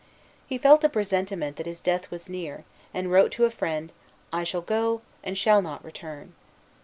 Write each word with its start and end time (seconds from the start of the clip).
He 0.47 0.57
felt 0.57 0.83
a 0.83 0.89
presentiment 0.89 1.57
that 1.57 1.67
his 1.67 1.79
death 1.79 2.09
was 2.09 2.27
near, 2.27 2.63
and 2.91 3.11
wrote 3.11 3.31
to 3.33 3.45
a 3.45 3.51
friend, 3.51 3.91
"I 4.33 4.43
shall 4.43 4.61
go, 4.61 5.01
and 5.23 5.37
shall 5.37 5.61
not 5.61 5.85
return." 5.85 6.33